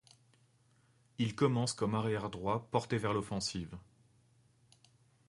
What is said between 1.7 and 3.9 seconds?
comme arrière droit porté vers l'offensive.